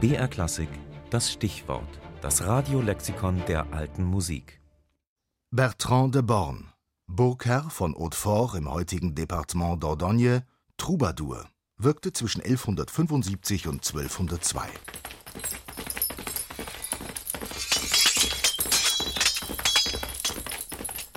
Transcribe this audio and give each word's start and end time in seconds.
BR 0.00 0.28
Klassik, 0.28 0.70
das 1.10 1.30
Stichwort, 1.30 2.00
das 2.22 2.46
Radiolexikon 2.46 3.42
der 3.46 3.70
alten 3.74 4.02
Musik. 4.02 4.58
Bertrand 5.50 6.14
de 6.14 6.22
Born, 6.22 6.72
Burgherr 7.06 7.68
von 7.68 7.94
Hautefort 7.94 8.54
im 8.54 8.70
heutigen 8.70 9.14
Departement 9.14 9.82
Dordogne, 9.82 10.46
Troubadour, 10.78 11.50
wirkte 11.76 12.14
zwischen 12.14 12.40
1175 12.40 13.66
und 13.66 13.86
1202. 13.86 14.62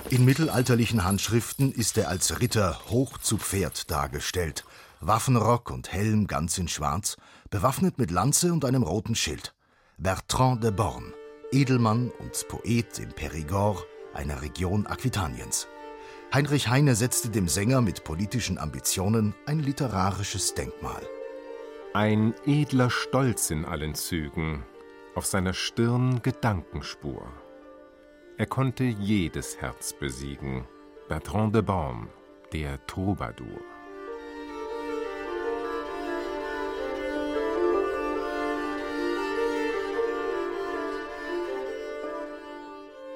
In 0.09 0.25
mittelalterlichen 0.25 1.05
Handschriften 1.05 1.71
ist 1.71 1.97
er 1.97 2.09
als 2.09 2.41
Ritter 2.41 2.81
hoch 2.89 3.17
zu 3.17 3.37
Pferd 3.37 3.89
dargestellt, 3.89 4.65
Waffenrock 4.99 5.71
und 5.71 5.91
Helm 5.91 6.27
ganz 6.27 6.57
in 6.57 6.67
Schwarz, 6.67 7.15
bewaffnet 7.53 7.99
mit 7.99 8.09
Lanze 8.09 8.51
und 8.51 8.65
einem 8.65 8.81
roten 8.81 9.13
Schild. 9.13 9.53
Bertrand 9.99 10.63
de 10.63 10.71
Born, 10.71 11.13
Edelmann 11.51 12.09
und 12.17 12.47
Poet 12.47 12.97
im 12.97 13.11
Périgord, 13.11 13.85
einer 14.15 14.41
Region 14.41 14.87
Aquitaniens. 14.87 15.67
Heinrich 16.33 16.69
Heine 16.69 16.95
setzte 16.95 17.29
dem 17.29 17.47
Sänger 17.47 17.81
mit 17.81 18.03
politischen 18.03 18.57
Ambitionen 18.57 19.35
ein 19.45 19.59
literarisches 19.59 20.55
Denkmal. 20.55 21.03
Ein 21.93 22.33
edler 22.47 22.89
Stolz 22.89 23.51
in 23.51 23.65
allen 23.65 23.93
Zügen, 23.93 24.63
auf 25.13 25.27
seiner 25.27 25.53
Stirn 25.53 26.23
Gedankenspur. 26.23 27.27
Er 28.39 28.47
konnte 28.47 28.83
jedes 28.83 29.61
Herz 29.61 29.93
besiegen. 29.93 30.65
Bertrand 31.07 31.53
de 31.53 31.61
Born, 31.61 32.09
der 32.51 32.83
Troubadour. 32.87 33.72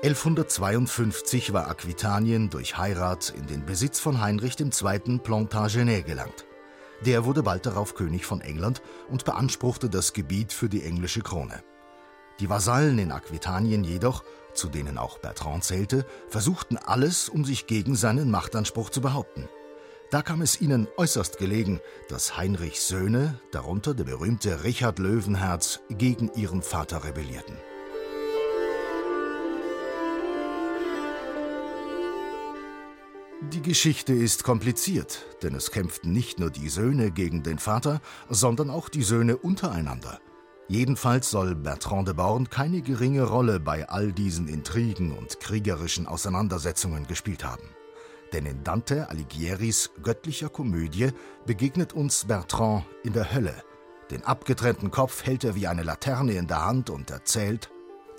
1152 0.07 1.51
war 1.51 1.67
Aquitanien 1.67 2.49
durch 2.49 2.77
Heirat 2.77 3.33
in 3.37 3.45
den 3.45 3.65
Besitz 3.65 3.99
von 3.99 4.21
Heinrich 4.21 4.57
II. 4.57 5.17
Plantagenet 5.17 6.05
gelangt. 6.05 6.45
Der 7.05 7.25
wurde 7.25 7.43
bald 7.43 7.65
darauf 7.65 7.93
König 7.93 8.25
von 8.25 8.39
England 8.39 8.81
und 9.09 9.25
beanspruchte 9.25 9.89
das 9.89 10.13
Gebiet 10.13 10.53
für 10.53 10.69
die 10.69 10.83
englische 10.83 11.19
Krone. 11.19 11.61
Die 12.39 12.49
Vasallen 12.49 12.99
in 12.99 13.11
Aquitanien 13.11 13.83
jedoch, 13.83 14.23
zu 14.53 14.69
denen 14.69 14.97
auch 14.97 15.17
Bertrand 15.17 15.65
zählte, 15.65 16.05
versuchten 16.29 16.77
alles, 16.77 17.27
um 17.27 17.43
sich 17.43 17.67
gegen 17.67 17.97
seinen 17.97 18.31
Machtanspruch 18.31 18.89
zu 18.89 19.01
behaupten. 19.01 19.49
Da 20.09 20.21
kam 20.21 20.41
es 20.41 20.61
ihnen 20.61 20.87
äußerst 20.95 21.37
gelegen, 21.37 21.81
dass 22.07 22.37
Heinrichs 22.37 22.87
Söhne, 22.87 23.41
darunter 23.51 23.93
der 23.93 24.05
berühmte 24.05 24.63
Richard 24.63 24.99
Löwenherz, 24.99 25.81
gegen 25.89 26.31
ihren 26.33 26.61
Vater 26.61 27.03
rebellierten. 27.03 27.57
Die 33.41 33.61
Geschichte 33.61 34.13
ist 34.13 34.43
kompliziert, 34.43 35.27
denn 35.43 35.53
es 35.53 35.69
kämpften 35.69 36.11
nicht 36.11 36.39
nur 36.39 36.49
die 36.49 36.69
Söhne 36.69 37.11
gegen 37.11 37.43
den 37.43 37.59
Vater, 37.59 38.01
sondern 38.29 38.71
auch 38.71 38.89
die 38.89 39.03
Söhne 39.03 39.37
untereinander. 39.37 40.19
Jedenfalls 40.67 41.29
soll 41.29 41.53
Bertrand 41.53 42.07
de 42.07 42.15
Born 42.15 42.49
keine 42.49 42.81
geringe 42.81 43.23
Rolle 43.23 43.59
bei 43.59 43.87
all 43.87 44.11
diesen 44.11 44.47
Intrigen 44.47 45.15
und 45.15 45.39
kriegerischen 45.39 46.07
Auseinandersetzungen 46.07 47.05
gespielt 47.05 47.43
haben. 47.43 47.69
Denn 48.33 48.47
in 48.47 48.63
Dante 48.63 49.07
Alighieris 49.07 49.91
göttlicher 50.01 50.49
Komödie 50.49 51.11
begegnet 51.45 51.93
uns 51.93 52.25
Bertrand 52.25 52.85
in 53.03 53.13
der 53.13 53.31
Hölle. 53.31 53.63
Den 54.09 54.23
abgetrennten 54.23 54.89
Kopf 54.89 55.23
hält 55.23 55.43
er 55.43 55.53
wie 55.53 55.67
eine 55.67 55.83
Laterne 55.83 56.33
in 56.33 56.47
der 56.47 56.65
Hand 56.65 56.89
und 56.89 57.11
erzählt: 57.11 57.69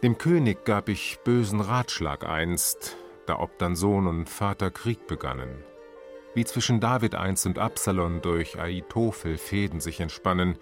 Dem 0.00 0.16
König 0.16 0.64
gab 0.64 0.88
ich 0.88 1.18
bösen 1.24 1.60
Ratschlag 1.60 2.24
einst, 2.24 2.96
da 3.28 3.38
ob 3.38 3.58
dann 3.58 3.76
Sohn 3.76 4.06
und 4.06 4.28
Vater 4.28 4.70
Krieg 4.70 5.06
begannen. 5.06 5.64
Wie 6.34 6.44
zwischen 6.44 6.80
David 6.80 7.14
einst 7.14 7.46
und 7.46 7.58
Absalom 7.58 8.22
durch 8.22 8.58
Aitophel 8.58 9.38
Fäden 9.38 9.80
sich 9.80 10.00
entspannen. 10.00 10.56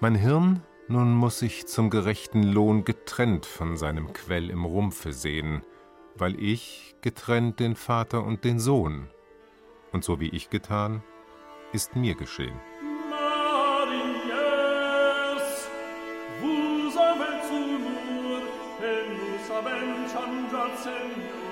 Mein 0.00 0.14
Hirn 0.14 0.62
nun 0.88 1.14
muss 1.14 1.38
sich 1.38 1.66
zum 1.66 1.90
gerechten 1.90 2.42
Lohn 2.42 2.84
getrennt 2.84 3.46
von 3.46 3.76
seinem 3.76 4.12
Quell 4.12 4.50
im 4.50 4.64
Rumpfe 4.64 5.12
sehen, 5.12 5.62
weil 6.16 6.38
ich 6.42 6.96
getrennt 7.00 7.60
den 7.60 7.76
Vater 7.76 8.24
und 8.24 8.44
den 8.44 8.58
Sohn. 8.58 9.08
Und 9.92 10.04
so 10.04 10.20
wie 10.20 10.28
ich 10.28 10.50
getan, 10.50 11.02
ist 11.72 11.96
mir 11.96 12.14
geschehen. 12.14 12.60
plecan 20.84 21.51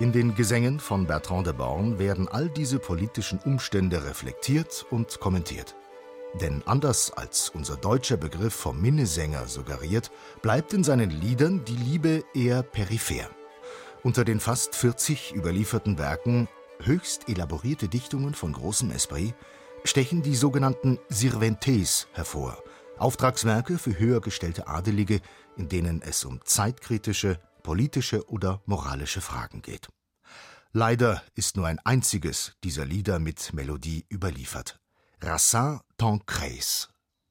In 0.00 0.12
den 0.12 0.34
Gesängen 0.36 0.78
von 0.78 1.06
Bertrand 1.06 1.48
de 1.48 1.52
Born 1.52 1.98
werden 1.98 2.28
all 2.28 2.48
diese 2.48 2.78
politischen 2.78 3.40
Umstände 3.40 4.04
reflektiert 4.04 4.86
und 4.90 5.18
kommentiert. 5.18 5.74
Denn 6.40 6.62
anders 6.66 7.10
als 7.10 7.50
unser 7.50 7.76
deutscher 7.76 8.16
Begriff 8.16 8.54
vom 8.54 8.80
Minnesänger 8.80 9.48
suggeriert, 9.48 10.12
bleibt 10.40 10.72
in 10.72 10.84
seinen 10.84 11.10
Liedern 11.10 11.64
die 11.64 11.76
Liebe 11.76 12.22
eher 12.32 12.62
peripher. 12.62 13.28
Unter 14.02 14.24
den 14.24 14.40
fast 14.40 14.76
40 14.76 15.34
überlieferten 15.34 15.98
Werken 15.98 16.48
höchst 16.80 17.28
elaborierte 17.28 17.88
Dichtungen 17.88 18.34
von 18.34 18.52
großem 18.52 18.90
Esprit 18.92 19.34
stechen 19.84 20.22
die 20.22 20.36
sogenannten 20.36 20.98
Sirventes 21.08 22.06
hervor, 22.12 22.62
Auftragswerke 22.98 23.78
für 23.78 23.98
höher 23.98 24.20
gestellte 24.20 24.68
Adelige, 24.68 25.20
in 25.56 25.68
denen 25.68 26.02
es 26.02 26.24
um 26.24 26.40
zeitkritische, 26.44 27.40
politische 27.62 28.28
oder 28.28 28.62
moralische 28.66 29.20
Fragen 29.20 29.62
geht. 29.62 29.88
Leider 30.72 31.22
ist 31.34 31.56
nur 31.56 31.66
ein 31.66 31.80
einziges 31.80 32.52
dieser 32.62 32.84
Lieder 32.84 33.18
mit 33.18 33.52
Melodie 33.52 34.04
überliefert. 34.12 34.78
Rassin 35.20 35.80
Tancrèze 35.98 36.88